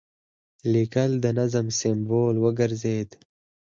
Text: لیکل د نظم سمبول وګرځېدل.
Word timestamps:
لیکل 0.73 1.11
د 1.23 1.25
نظم 1.39 1.67
سمبول 1.79 2.35
وګرځېدل. 2.43 3.19